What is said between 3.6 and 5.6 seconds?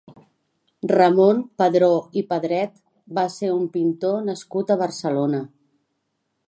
pintor nascut a Barcelona.